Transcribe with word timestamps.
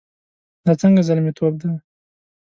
دا 0.65 0.73
څنګه 0.81 1.01
زلميتوب 1.07 1.53
دی؟ 1.61 1.71